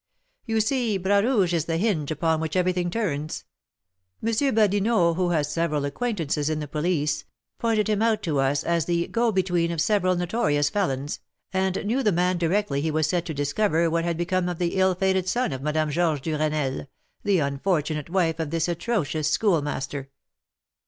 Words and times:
"You 0.47 0.61
see, 0.61 0.97
Bras 0.97 1.23
Rouge 1.23 1.53
is 1.53 1.65
the 1.65 1.77
hinge 1.77 2.09
upon 2.09 2.39
which 2.39 2.55
everything 2.55 2.89
turns. 2.89 3.45
M. 4.25 4.33
Badinot, 4.55 5.15
who 5.15 5.29
has 5.29 5.53
several 5.53 5.85
acquaintances 5.85 6.49
in 6.49 6.59
the 6.59 6.67
police, 6.67 7.23
pointed 7.59 7.87
him 7.87 8.01
out 8.01 8.23
to 8.23 8.39
us 8.39 8.63
as 8.63 8.85
the 8.85 9.05
go 9.07 9.31
between 9.31 9.69
of 9.69 9.79
several 9.79 10.15
notorious 10.15 10.71
felons, 10.71 11.19
and 11.53 11.85
knew 11.85 12.01
the 12.01 12.11
man 12.11 12.39
directly 12.39 12.81
he 12.81 12.89
was 12.89 13.05
set 13.05 13.25
to 13.27 13.33
discover 13.35 13.91
what 13.91 14.03
had 14.03 14.17
become 14.17 14.49
of 14.49 14.57
the 14.57 14.75
ill 14.77 14.95
fated 14.95 15.29
son 15.29 15.53
of 15.53 15.61
Madame 15.61 15.91
Georges 15.91 16.25
Duresnel, 16.33 16.87
the 17.21 17.37
unfortunate 17.37 18.09
wife 18.09 18.39
of 18.39 18.49
this 18.49 18.67
atrocious 18.67 19.29
Schoolmaster." 19.29 20.09